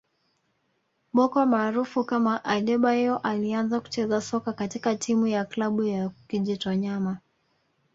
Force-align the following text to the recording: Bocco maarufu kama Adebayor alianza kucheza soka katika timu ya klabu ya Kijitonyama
Bocco 1.15 1.45
maarufu 1.45 2.03
kama 2.05 2.43
Adebayor 2.45 3.19
alianza 3.23 3.79
kucheza 3.79 4.21
soka 4.21 4.53
katika 4.53 4.95
timu 4.95 5.27
ya 5.27 5.45
klabu 5.45 5.83
ya 5.83 6.11
Kijitonyama 6.27 7.17